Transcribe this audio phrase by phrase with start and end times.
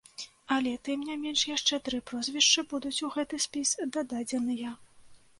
[0.53, 4.73] Але, тым не менш, яшчэ тры прозвішчы будуць у гэты спіс дададзеныя.